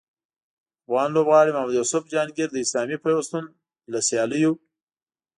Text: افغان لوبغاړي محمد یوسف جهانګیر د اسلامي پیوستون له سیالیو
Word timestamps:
افغان 0.83 1.09
لوبغاړي 1.15 1.51
محمد 1.53 1.75
یوسف 1.79 2.03
جهانګیر 2.11 2.49
د 2.51 2.57
اسلامي 2.65 2.97
پیوستون 3.03 3.43
له 3.91 3.99
سیالیو 4.07 4.53